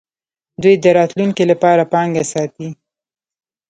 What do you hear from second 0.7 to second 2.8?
د راتلونکي لپاره پانګه ساتي.